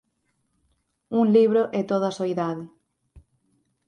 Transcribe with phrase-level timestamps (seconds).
[1.19, 2.65] Un libro e toda a soidade".